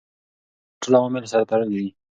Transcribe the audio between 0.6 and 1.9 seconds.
دا ټول عوامل سره تړلي دي.